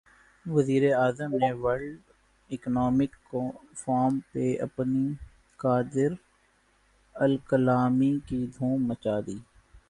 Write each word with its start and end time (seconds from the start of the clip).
وزیر 0.45 0.83
اعظم 0.93 1.31
نے 1.41 1.49
ورلڈ 1.63 1.99
اکنامک 2.49 3.11
فورم 3.79 4.13
پہ 4.31 4.45
اپنی 4.61 5.05
قادرالکلامی 5.59 6.21
کی 8.27 8.39
دھوم 8.55 8.77
مچا 8.87 9.15
دی 9.27 9.37